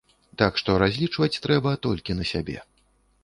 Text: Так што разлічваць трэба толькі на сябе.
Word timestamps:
Так 0.41 0.53
што 0.61 0.77
разлічваць 0.83 1.41
трэба 1.45 1.75
толькі 1.85 2.15
на 2.21 2.25
сябе. 2.33 2.57